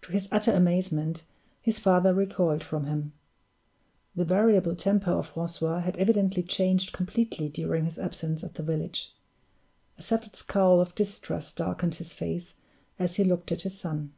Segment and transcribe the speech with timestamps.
[0.00, 1.22] To his utter amazement,
[1.60, 3.12] his father recoiled from him.
[4.16, 9.14] The variable temper of Francois had evidently changed completely during his absence at the village.
[9.98, 12.54] A settled scowl of distrust darkened his face
[12.98, 14.12] as he looked at his son.